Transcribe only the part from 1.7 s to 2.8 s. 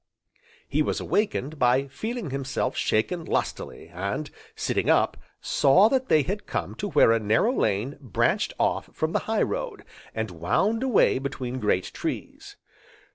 feeling himself